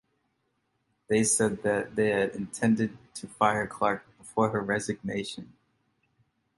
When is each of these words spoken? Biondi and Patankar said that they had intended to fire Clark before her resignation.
Biondi 1.07 1.21
and 1.61 1.61
Patankar 1.61 1.61
said 1.61 1.61
that 1.61 1.95
they 1.95 2.09
had 2.09 2.31
intended 2.33 2.97
to 3.13 3.27
fire 3.27 3.67
Clark 3.67 4.01
before 4.17 4.49
her 4.49 4.61
resignation. 4.61 5.53